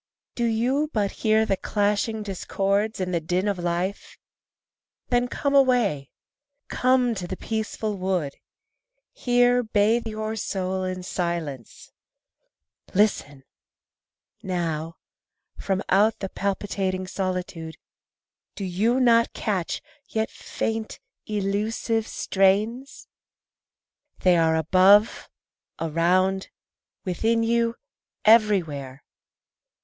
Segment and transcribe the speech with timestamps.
[0.33, 4.17] Do you but hear the clashing discords and the din of life?
[5.09, 6.09] Then come away,
[6.69, 8.33] come to the peaceful wood,
[9.13, 11.91] Here bathe your soul in silence.
[12.95, 13.43] Listen!
[14.41, 14.95] Now,
[15.59, 17.77] From out the palpitating solitude
[18.55, 20.97] Do you not catch, yet faint,
[21.27, 23.07] elusive strains?
[24.21, 25.29] They are above,
[25.79, 26.49] around,
[27.05, 27.75] within you,
[28.25, 29.03] everywhere.